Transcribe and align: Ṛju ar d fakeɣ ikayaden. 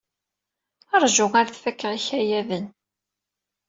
Ṛju 1.01 1.25
ar 1.39 1.47
d 1.49 1.55
fakeɣ 1.63 1.91
ikayaden. 1.99 2.65